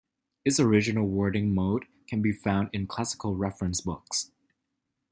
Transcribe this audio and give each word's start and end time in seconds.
Its 0.43 0.59
original 0.59 1.05
wording 1.07 1.53
mode 1.53 1.85
can 2.07 2.23
be 2.23 2.31
found 2.31 2.71
in 2.73 2.87
classical 2.87 3.35
reference 3.35 3.81
books. 3.81 4.31